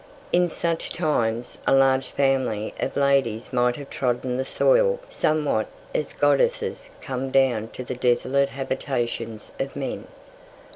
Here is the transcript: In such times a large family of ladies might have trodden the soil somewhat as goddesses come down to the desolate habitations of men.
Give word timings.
In 0.33 0.49
such 0.49 0.89
times 0.91 1.59
a 1.67 1.75
large 1.75 2.07
family 2.09 2.73
of 2.79 2.95
ladies 2.97 3.53
might 3.53 3.75
have 3.75 3.91
trodden 3.91 4.35
the 4.35 4.43
soil 4.43 4.99
somewhat 5.09 5.67
as 5.93 6.11
goddesses 6.11 6.89
come 7.01 7.29
down 7.29 7.67
to 7.73 7.83
the 7.83 7.93
desolate 7.93 8.49
habitations 8.49 9.51
of 9.59 9.75
men. 9.75 10.07